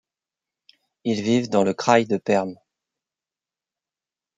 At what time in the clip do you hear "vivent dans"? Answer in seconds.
1.21-1.63